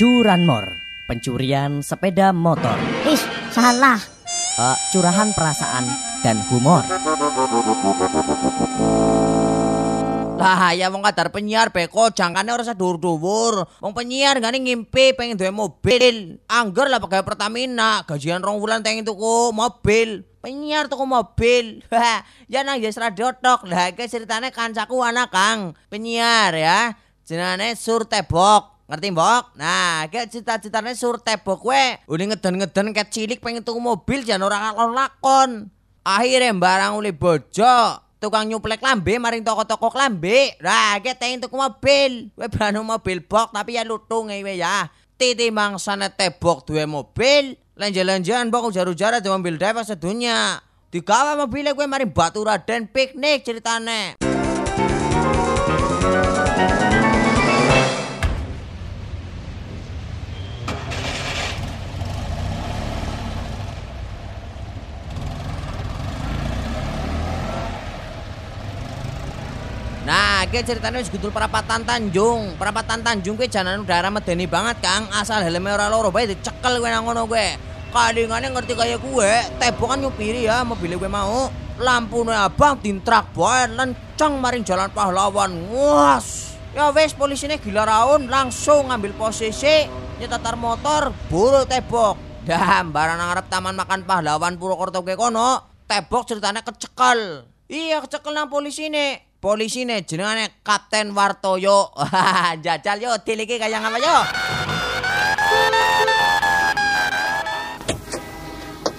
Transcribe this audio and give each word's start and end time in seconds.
Curanmor, 0.00 0.80
pencurian 1.04 1.84
sepeda 1.84 2.32
motor. 2.32 2.72
Ih, 3.04 3.20
salah. 3.52 4.00
Uh, 4.56 4.72
curahan 4.96 5.28
perasaan 5.36 5.84
dan 6.24 6.40
humor. 6.48 6.80
Lah 10.40 10.72
ya 10.72 10.88
wong 10.88 11.04
kadar 11.04 11.28
penyiar 11.28 11.68
beko 11.68 12.08
jangkane 12.16 12.48
ora 12.48 12.64
sedur-dhuwur. 12.64 13.68
Wong 13.84 13.92
penyiar 13.92 14.40
gane 14.40 14.64
ngimpi 14.64 15.12
pengen 15.12 15.36
duwe 15.36 15.52
mobil. 15.52 16.40
Angger 16.48 16.88
lah 16.88 16.96
pegawai 16.96 17.36
Pertamina, 17.36 18.00
gajian 18.08 18.40
rong 18.40 18.56
wulan 18.56 18.80
pengen 18.80 19.04
tuku 19.04 19.52
mobil. 19.52 20.24
Penyiar 20.40 20.88
tuku 20.88 21.04
mobil. 21.04 21.84
ya 22.48 22.64
nang 22.64 22.80
Yes 22.80 22.96
Radio 22.96 23.36
tok. 23.36 23.68
Lah 23.68 23.92
iki 23.92 24.08
ceritane 24.08 24.48
kancaku 24.48 24.96
anak 25.04 25.28
Kang, 25.28 25.76
penyiar 25.92 26.56
ya. 26.56 26.96
Jenenge 27.28 27.76
Sur 27.76 28.08
Tebok. 28.08 28.79
Ngerti 28.90 29.14
mbok? 29.14 29.54
Nah, 29.54 30.10
kayak 30.10 30.34
cita-citane 30.34 30.98
sur 30.98 31.22
tebok 31.22 31.62
we. 31.62 31.94
Uli 32.10 32.26
ngeden-ngeden 32.26 32.90
ket 32.90 33.14
cilik 33.14 33.38
pengen 33.38 33.62
tuku 33.62 33.78
mobil 33.78 34.26
jangan 34.26 34.50
ora 34.50 34.58
lakon-lakon. 34.66 35.70
Akhirnya 36.02 36.50
barang 36.50 36.98
uli 36.98 37.14
bojo. 37.14 38.02
Tukang 38.18 38.50
nyuplek 38.50 38.82
lambe 38.82 39.14
maring 39.22 39.46
toko-toko 39.46 39.94
lambe. 39.94 40.58
Lah, 40.58 40.98
kayak 40.98 41.22
tengin 41.22 41.38
tuku 41.38 41.54
mobil. 41.54 42.34
We 42.34 42.50
banu 42.50 42.82
mobil 42.82 43.22
bok 43.22 43.54
tapi 43.54 43.78
ya 43.78 43.86
lutung 43.86 44.26
we 44.26 44.58
ya. 44.58 44.90
Titi 45.14 45.54
mangsane 45.54 46.10
tebok 46.10 46.66
duwe 46.66 46.82
mobil. 46.82 47.54
Lenje-lenjean 47.78 48.50
bok 48.50 48.74
ujar-ujar 48.74 49.22
di 49.22 49.30
mobil 49.30 49.54
dewa 49.54 49.86
sedunia. 49.86 50.58
Digawa 50.90 51.38
mobilnya 51.38 51.78
gue 51.78 51.86
maring 51.86 52.10
batu 52.10 52.42
raden 52.42 52.90
piknik 52.90 53.46
ceritane. 53.46 54.18
Iki 70.40 70.64
ceritane 70.64 71.04
wis 71.04 71.12
gudul 71.12 71.28
perapatan 71.28 71.84
Tanjung. 71.84 72.56
Perapatan 72.56 73.04
Tanjung 73.04 73.36
kuwi 73.36 73.52
jalan 73.52 73.84
daerah 73.84 74.08
medeni 74.08 74.48
banget, 74.48 74.80
Kang. 74.80 75.04
Asal 75.12 75.44
helme 75.44 75.68
ora 75.68 75.92
loro 75.92 76.08
bae 76.08 76.24
dicekel 76.24 76.80
kowe 76.80 76.88
nang 76.88 77.04
ngono 77.04 77.28
kowe. 77.28 77.46
Kalingane 77.92 78.48
ngerti 78.48 78.72
kaya 78.72 78.96
kowe, 78.96 79.32
tebokan 79.60 80.00
nyupiri 80.00 80.48
ya 80.48 80.64
mobil 80.64 80.96
kowe 80.96 81.12
mau. 81.12 81.52
Lampune 81.76 82.32
abang 82.32 82.80
dintrak 82.80 83.36
bae 83.36 83.68
lenceng 83.68 84.40
maring 84.40 84.64
jalan 84.64 84.88
pahlawan. 84.88 85.52
Wes. 85.68 86.56
Ya 86.72 86.88
wis 86.88 87.12
polisine 87.12 87.60
gila 87.60 87.84
raun 87.84 88.24
langsung 88.32 88.88
ngambil 88.88 89.12
posisi 89.20 89.92
nyetatar 90.16 90.56
motor 90.56 91.12
buru 91.28 91.68
tebok. 91.68 92.16
Dah 92.48 92.80
barang 92.80 93.20
ngarep 93.20 93.46
taman 93.52 93.76
makan 93.76 94.08
pahlawan 94.08 94.56
Purwokerto 94.56 95.04
kono, 95.04 95.84
tebok 95.84 96.24
ceritane 96.24 96.64
kecekel. 96.64 97.44
Iya 97.68 98.00
kecekel 98.00 98.32
nang 98.32 98.48
polisine. 99.40 100.04
Polisine 100.04 100.04
jenengane 100.04 100.60
Kapten 100.62 101.16
Wartoyo. 101.16 101.96
Jajal 102.64 103.00
yo 103.00 103.16
tiliki 103.24 103.56
kaya 103.58 103.80
ngapa 103.80 103.98
yo? 103.98 104.16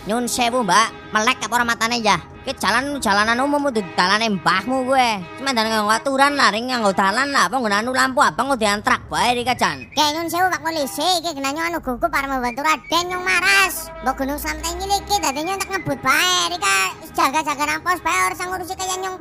Nyun 0.09 0.25
sewu, 0.25 0.65
Mbak. 0.65 1.13
Melek 1.13 1.45
apa 1.45 1.53
ora 1.55 1.65
matane 1.65 2.01
ya? 2.01 2.17
Ki 2.41 2.57
jalan 2.57 2.97
jalanan 2.97 3.37
umum 3.37 3.69
udah 3.69 3.85
dalane 3.93 4.33
mbahmu 4.33 4.89
gue. 4.89 5.09
Cuma 5.37 5.53
dan 5.53 5.69
nganggo 5.69 5.93
aturan 5.93 6.33
lah, 6.33 6.49
ring 6.49 6.73
nganggo 6.73 6.89
dalan 6.89 7.29
lah, 7.29 7.45
apa 7.45 7.61
nggunaan 7.61 7.85
lampu 7.85 8.17
abang 8.17 8.49
udah 8.49 8.81
antrak 8.81 9.05
bae 9.13 9.37
di 9.37 9.45
kacan. 9.45 9.85
Kayak 9.93 10.09
nyun 10.17 10.25
sewu 10.25 10.49
Pak 10.49 10.65
Polisi, 10.65 11.05
iki 11.21 11.37
genanyo 11.37 11.61
anu 11.61 11.77
gugu 11.85 12.09
para 12.09 12.25
membantu 12.25 12.65
Raden 12.65 13.13
nyong 13.13 13.21
maras. 13.21 13.93
Mbok 14.01 14.25
gunung 14.25 14.41
sampai 14.41 14.73
ngene 14.73 15.05
iki 15.05 15.21
dadi 15.21 15.45
nyong 15.45 15.59
tak 15.61 15.69
ngebut 15.69 15.99
bae, 16.01 16.57
Rika 16.57 16.79
jaga-jaga 17.13 17.63
nang 17.69 17.85
pos 17.85 18.01
bae 18.01 18.19
ora 18.25 18.33
ngurusi 18.33 18.73
kaya 18.73 18.97
nyong 18.97 19.20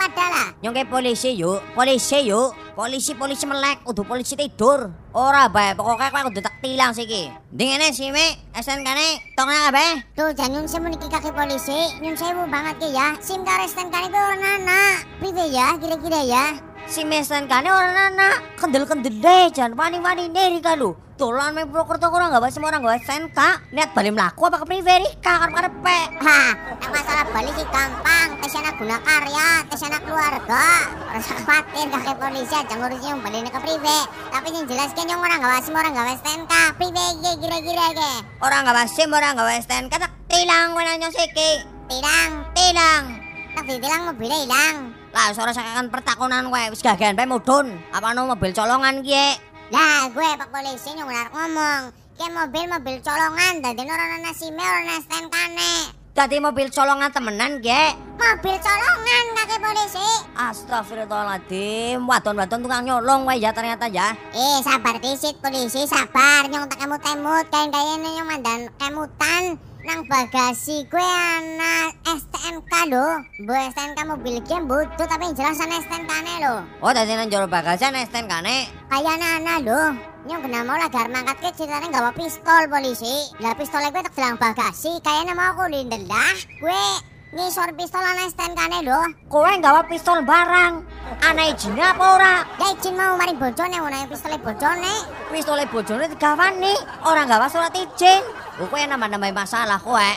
padahal. 0.61 0.63
Nyong 0.63 0.75
ke 0.77 0.85
polisi 0.93 1.31
yuk, 1.41 1.61
polisi 1.75 2.29
yuk. 2.29 2.53
Polisi 2.77 3.13
polisi 3.13 3.45
melek, 3.45 3.85
udah 3.85 4.05
polisi 4.09 4.37
tidur. 4.37 4.89
Ora 5.13 5.53
bae, 5.53 5.77
pokoknya 5.77 6.09
kowe 6.09 6.33
kudu 6.33 6.41
tak 6.41 6.65
tilang 6.65 6.95
siki. 6.97 7.29
Dingene 7.53 7.93
si 7.93 8.09
Me, 8.09 8.41
SNK-ne 8.57 9.21
tongnya 9.37 9.69
kabeh. 9.69 9.93
Tuh 10.17 10.33
jan 10.33 10.49
nyun 10.49 10.65
sewu 10.65 10.89
niki 10.89 11.11
kaki 11.13 11.29
polisi, 11.35 11.77
nyun 12.01 12.17
sewu 12.17 12.49
banget 12.49 12.81
ki 12.81 12.89
ya. 12.95 13.21
SIM 13.21 13.45
karo 13.45 13.69
STNK 13.69 14.09
ini 14.09 14.17
ora 14.17 14.37
nana. 14.39 14.81
Priwe 15.21 15.45
ya, 15.53 15.77
kira-kira 15.77 16.25
ya. 16.25 16.45
Si 16.91 17.07
mesan 17.07 17.47
kane 17.47 17.71
orang 17.71 18.19
anak 18.19 18.59
kendel-kendel 18.59 19.23
deh, 19.23 19.47
jangan 19.55 19.79
wani-wani 19.79 20.27
neri 20.27 20.59
kalu. 20.59 20.91
Dolan 21.15 21.55
main 21.55 21.71
Purwokerto 21.71 22.11
kurang 22.11 22.35
gak 22.35 22.51
semua 22.51 22.75
orang 22.75 22.83
gak 22.83 23.07
SNK. 23.07 23.39
Niat 23.71 23.95
balik 23.95 24.11
melaku 24.11 24.51
apa 24.51 24.59
ke 24.59 24.67
priveri 24.67 25.07
karep 25.23 25.55
karepe. 25.55 26.01
Ha, 26.19 26.41
yang 26.83 26.91
masalah 26.91 27.31
balik 27.31 27.55
sih 27.55 27.69
gampang. 27.71 28.29
Tesana 28.43 28.75
guna 28.75 28.99
karya, 29.07 29.49
tesana 29.71 30.03
keluarga. 30.03 30.67
Rasa 31.15 31.33
khawatir 31.47 31.87
kakek 31.95 32.17
polisi 32.19 32.55
aja 32.59 32.75
ngurusin 32.75 33.07
yang 33.07 33.21
balik 33.23 33.55
ke 33.55 33.61
prive. 33.63 33.99
Tapi 34.35 34.49
yang 34.51 34.67
jelas 34.67 34.91
kan 34.91 35.07
yang 35.07 35.23
orang 35.23 35.39
gak 35.39 35.63
semua 35.63 35.87
orang 35.87 35.95
gak 35.95 36.19
STNK. 36.19 36.55
Prive 36.75 37.07
ge 37.23 37.33
kira-kira 37.39 37.87
ge. 37.95 38.13
Orang 38.43 38.67
gak 38.67 38.75
wasim, 38.75 39.15
orang 39.15 39.39
gak 39.39 39.63
SNK 39.63 39.95
tak 39.95 40.11
tilang 40.27 40.75
nanya 40.75 41.07
siki. 41.15 41.63
Tilang, 41.87 42.51
Tilang. 42.59 43.20
Tak 43.55 43.65
ditilang 43.67 44.03
mobilnya 44.11 44.39
hilang. 44.47 44.77
Lah 45.11 45.35
suara 45.35 45.51
sakan 45.51 45.91
pertakunan 45.91 46.47
gue 46.51 46.63
wis 46.71 46.83
gagian 46.83 47.19
bae 47.19 47.27
mudun. 47.27 47.75
Apa 47.91 48.15
no 48.15 48.31
mobil 48.31 48.55
colongan 48.55 49.03
kie? 49.03 49.39
Lah 49.71 50.11
gue 50.11 50.29
pak 50.39 50.49
polisi 50.51 50.91
benar 50.95 51.31
ngomong. 51.31 51.83
Kayak 52.21 52.37
mobil-mobil 52.37 53.01
colongan, 53.01 53.65
dadi 53.65 53.81
orang 53.81 54.21
nana 54.21 54.33
sime, 54.37 54.61
orang 54.61 54.85
nana 54.85 55.01
STNK 55.01 55.37
ne. 55.57 55.73
Dadi 56.13 56.37
mobil 56.37 56.69
colongan 56.69 57.09
temenan 57.09 57.65
kie? 57.65 57.97
Mobil 58.21 58.57
colongan 58.61 59.25
kakek 59.41 59.59
polisi. 59.65 60.09
Astagfirullahaladzim, 60.37 62.05
wadon-wadon 62.05 62.61
tukang 62.61 62.85
nyolong 62.85 63.25
wae 63.25 63.41
ya 63.41 63.57
ternyata 63.57 63.89
ya. 63.89 64.13
Eh 64.37 64.61
sabar 64.61 65.01
disit 65.01 65.41
polisi 65.41 65.89
sabar 65.89 66.45
nyong 66.45 66.69
tak 66.69 66.85
kemut 66.85 67.01
temut 67.01 67.47
kain 67.49 67.73
kain 67.73 68.05
nyong 68.05 68.29
mandan 68.29 68.69
kemutan 68.77 69.57
nang 69.81 70.05
bagasi 70.05 70.85
gue 70.93 71.01
anak 71.01 71.97
STNK 72.05 72.73
lo 72.93 73.25
bu 73.49 73.53
STNK 73.73 73.99
mobil 74.05 74.37
game 74.45 74.69
butuh 74.69 75.07
tapi 75.09 75.33
yang 75.33 75.37
jelas 75.37 75.61
ana 75.61 75.81
STNK 75.81 76.13
ne 76.21 76.35
lo 76.45 76.55
Oh 76.85 76.93
dadi 76.93 77.17
nang 77.17 77.33
jero 77.33 77.49
bagasan 77.49 77.97
STNK 77.97 78.33
ne. 78.45 78.69
kayak 78.93 79.17
anak 79.17 79.65
lo 79.65 79.81
nyong 80.29 80.41
kena 80.45 80.61
mau 80.69 80.77
arep 80.77 81.09
mangkat 81.09 81.37
ke 81.41 81.49
ceritanya 81.57 82.13
gak 82.13 82.13
pistol 82.21 82.69
polisi. 82.69 83.33
Lah 83.41 83.57
pistolnya 83.57 83.89
gue 83.89 84.05
tak 84.05 84.13
dalang 84.21 84.37
bagasi 84.37 85.01
kayaknya 85.01 85.33
mau 85.33 85.57
aku 85.57 85.65
lindelah 85.73 86.37
gue 86.61 86.85
ngisor 87.31 87.71
pistol 87.79 88.03
ana 88.03 88.27
STNK 88.27 88.61
ne 88.67 88.79
lo 88.83 89.01
Kowe 89.31 89.53
gawa 89.63 89.87
pistol 89.87 90.27
barang. 90.27 90.83
Ana 91.23 91.43
izine 91.47 91.79
apa 91.79 92.05
ora? 92.19 92.35
ya 92.59 92.75
izin 92.75 92.99
mau 92.99 93.15
mari 93.15 93.35
bojone 93.39 93.77
mau 93.79 93.87
nanya 93.87 94.11
pistolnya 94.11 94.39
bojone 94.43 94.95
Pistole 95.31 95.65
bojone 95.71 96.11
digawani, 96.11 96.75
ora 97.07 97.23
gawa 97.31 97.47
surat 97.47 97.71
izin. 97.71 98.23
Kowe 98.59 98.81
nambah-nambahi 98.83 99.31
masalah 99.31 99.79
kowe. 99.79 100.11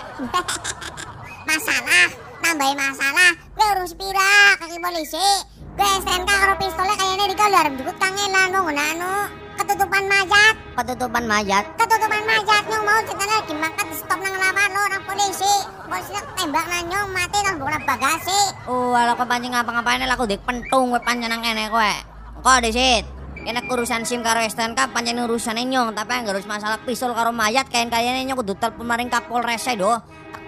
masalah 1.49 2.07
nambahin 2.41 2.75
masalah 2.79 3.31
gue 3.53 3.67
urung 3.75 3.85
sepira 3.87 4.33
kaki 4.57 4.79
polisi 4.79 5.27
gue 5.75 5.89
STNK 6.01 6.25
karo 6.27 6.53
pistolnya 6.57 6.95
kayaknya 6.97 7.25
di 7.29 7.35
kalau 7.37 7.57
harap 7.61 7.73
dukut 7.77 7.95
kangelan 7.99 8.47
mau 8.49 8.67
anu 8.67 9.13
ketutupan 9.59 10.03
mayat 10.09 10.55
Ketutupan 10.73 11.23
mayat. 11.29 11.63
ketutupan 11.77 12.23
mayat 12.25 12.63
nyong 12.65 12.83
mau 12.83 12.99
cerita 13.05 13.25
lagi 13.29 13.53
mangkat 13.53 13.85
di 13.85 13.95
stop 13.95 14.17
nang 14.17 14.33
lawan 14.33 14.69
lo 14.73 14.83
nang 14.89 15.03
polisi 15.05 15.53
polisi 15.85 16.11
tembak 16.43 16.67
nang 16.67 16.91
nyong 16.91 17.15
mati 17.15 17.39
nang 17.39 17.55
bukan 17.55 17.79
bagasi 17.87 18.35
Oh, 18.67 18.91
ala 18.91 19.15
kau 19.15 19.23
pancing 19.23 19.55
ngapa-ngapain 19.55 20.03
aku 20.11 20.27
dik 20.27 20.43
pentung 20.43 20.91
kowe 20.91 20.99
pancen 20.99 21.31
nang 21.31 21.39
kene 21.39 21.71
kowe. 21.71 21.93
Engko 22.35 22.59
disit. 22.59 23.07
Kene 23.43 23.59
urusan 23.63 24.03
SIM 24.03 24.19
karo 24.19 24.43
STNK 24.43 24.91
pancen 24.91 25.23
urusan 25.23 25.55
nyong, 25.55 25.95
tapi 25.95 26.19
yang 26.19 26.27
urus 26.27 26.43
masalah 26.43 26.83
pistol 26.83 27.15
karo 27.15 27.31
mayat 27.31 27.71
kayak 27.71 27.87
kayaknya 27.87 28.27
nyong 28.27 28.43
kudu 28.43 28.59
telepon 28.59 28.83
maring 28.83 29.07
Kapolres 29.07 29.71
ae 29.71 29.79
do. 29.79 29.95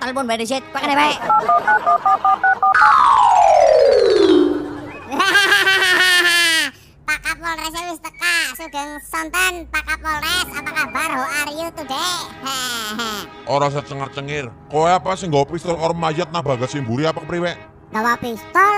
Telepon 0.03 0.27
bae 0.27 0.35
disit. 0.35 0.67
Kowe 0.67 0.83
kene 0.83 0.99
bae. 0.99 1.15
Pak 7.07 7.19
Kapolres 7.23 7.71
wis 7.71 7.99
teka 8.03 8.24
sugeng 8.53 9.01
sonten 9.01 9.65
Pak 9.73 9.83
Kapolres 9.83 10.47
apa 10.53 10.69
kabar 10.69 11.09
how 11.09 11.25
are 11.25 11.51
you 11.51 11.67
today 11.73 12.13
hehehe 12.45 13.13
Ora 13.45 13.69
usah 13.69 13.81
cengar-cengir. 13.81 14.49
Kowe 14.69 14.89
apa 14.89 15.13
sih 15.13 15.29
nggawa 15.29 15.45
pistol 15.45 15.77
karo 15.77 15.93
mayat 15.93 16.29
nang 16.29 16.41
bagasi 16.41 16.81
mburi 16.81 17.05
apa 17.05 17.21
priwe? 17.21 17.53
gawa 17.89 18.13
pistol 18.17 18.75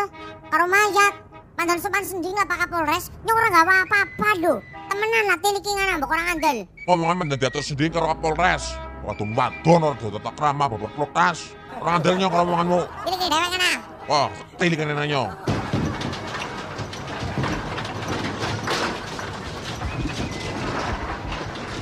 karo 0.47 0.65
mayat 0.67 1.13
mandan 1.55 1.79
sopan 1.79 2.03
sendiri 2.03 2.31
lah 2.31 2.45
Pak 2.45 2.63
Kapolres 2.63 3.11
nyong 3.23 3.35
ora 3.35 3.49
gawa 3.49 3.73
apa-apa 3.83 4.29
lho 4.39 4.55
temenan 4.87 5.23
lah 5.25 5.37
tilikingan 5.41 5.97
mbok 5.99 6.11
ora 6.11 6.23
ngandel 6.31 6.57
Ngomongan 6.85 7.17
menjadi 7.19 7.43
atur 7.51 7.63
sendiri 7.65 7.91
karo 7.91 8.07
Kapolres. 8.13 8.63
Wadon 9.03 9.35
wadon 9.35 9.81
ora 9.83 9.95
tetep 9.95 10.35
ramah 10.35 10.67
bapak 10.67 10.91
plotas. 10.95 11.51
Ora 11.77 11.99
andelnya 11.99 12.31
karo 12.31 12.47
omonganmu. 12.47 12.79
tiliki 13.03 13.27
dhewe 13.27 13.47
kana 13.51 13.71
Wah, 14.07 14.31
tilikane 14.55 14.95
nanyo. 14.95 15.27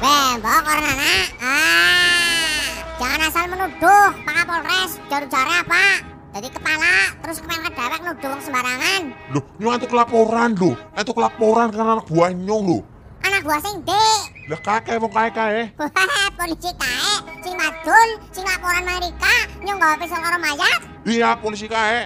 Bembok 0.06 0.70
orang 0.70 0.86
anak. 0.86 1.28
Ah, 1.42 2.78
jangan 3.02 3.26
asal 3.26 3.46
menuduh 3.50 4.08
Pak 4.22 4.34
Kapolres. 4.38 5.02
Jaru-jare 5.10 5.54
apa? 5.66 5.86
Jadi 6.30 6.48
kepala, 6.54 6.96
terus 7.26 7.42
kemen 7.42 7.66
kedewek 7.66 8.02
nuduh 8.06 8.30
wong 8.38 8.42
sembarangan. 8.46 9.02
Loh, 9.34 9.42
nyong 9.58 9.82
itu 9.82 9.90
laporan 9.98 10.54
lho. 10.54 10.78
Itu 10.94 11.10
laporan 11.18 11.74
karena 11.74 11.98
anak 11.98 12.06
buah 12.06 12.30
nyong 12.38 12.64
lho. 12.70 12.80
Anak 13.26 13.50
buah 13.50 13.58
sing 13.66 13.82
dik. 13.82 14.24
Lah 14.46 14.62
kakek 14.62 15.02
wong 15.02 15.10
kae. 15.10 15.74
Wah, 15.74 16.30
polisi 16.38 16.70
kae, 16.78 17.14
sing 17.42 17.58
madul, 17.58 18.10
sing 18.30 18.46
laporan 18.46 18.86
Amerika, 18.86 19.36
nyong 19.66 19.82
gawa 19.82 19.98
pisau 19.98 20.22
karo 20.22 20.38
mayat. 20.38 20.82
Iya, 21.02 21.34
polisi 21.42 21.66
kae. 21.66 22.06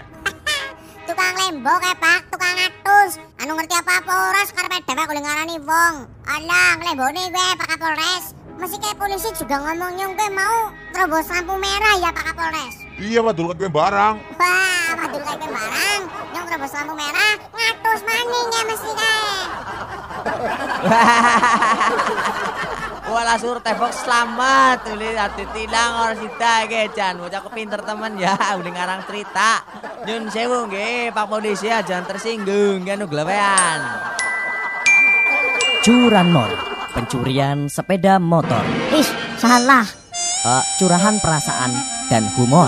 Tukang 1.09 1.41
lembo 1.41 1.73
kae, 1.81 1.97
Pak, 1.97 2.29
tukang 2.29 2.53
atus. 2.69 3.17
Anu 3.41 3.57
ngerti 3.57 3.73
apa-apa 3.73 4.29
ora 4.29 4.45
sekarepe 4.45 4.85
dhewek 4.85 5.09
oleh 5.09 5.25
ngarani 5.25 5.57
wong. 5.57 6.06
Alah, 6.29 6.77
nglembone 6.77 7.33
kowe 7.33 7.50
Pak 7.57 7.65
Kapolres. 7.65 8.38
Masih 8.61 8.77
kayak 8.77 9.01
polisi 9.01 9.33
juga 9.33 9.57
ngomong 9.57 9.97
nyong 9.97 10.13
kowe 10.13 10.29
mau 10.29 10.69
terobos 10.94 11.25
lampu 11.33 11.57
merah 11.57 11.97
ya 11.97 12.13
Pak 12.13 12.29
Kapolres. 12.29 12.85
Iya, 13.01 13.25
madul 13.25 13.57
kan 13.57 13.73
barang. 13.73 14.21
Wah, 14.38 14.89
madul 15.01 15.21
kayak 15.25 15.41
kowe 15.41 15.50
barang. 15.50 16.01
Nyong 16.29 16.45
terobos 16.45 16.77
lampu 16.77 16.94
merah, 16.94 17.33
ngatus 17.57 18.01
maning 18.06 18.47
ya 18.53 18.61
mesti 18.69 18.91
kae. 18.94 19.33
Wala 23.09 23.41
sur 23.41 23.57
tebok 23.57 23.89
selamat 23.89 24.85
tulis 24.85 25.17
hati 25.17 25.41
tilang 25.50 25.97
orang 25.97 26.17
sita 26.21 26.69
ge 26.69 26.94
Jan 26.94 27.17
bocah 27.17 27.41
pinter 27.50 27.81
teman 27.81 28.13
ya 28.21 28.38
udah 28.38 28.69
ngarang 28.69 29.01
cerita 29.09 29.65
nyun 30.06 30.29
sewu 30.29 30.69
ge 30.69 31.09
Pak 31.09 31.25
Polisi 31.25 31.73
ya 31.73 31.81
jangan 31.81 32.06
tersinggung 32.06 32.85
kan 32.85 33.01
gelewean 33.09 33.79
Curanmor, 35.79 36.51
pencurian 36.91 37.71
sepeda 37.71 38.19
motor. 38.19 38.61
Ih, 38.91 39.07
salah. 39.39 39.88
Eh, 40.44 40.63
curahan 40.75 41.15
perasaan 41.23 41.71
dan 42.11 42.27
humor. 42.35 42.67